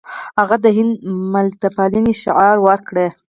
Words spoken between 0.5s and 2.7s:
د هند ملتپالنې شعار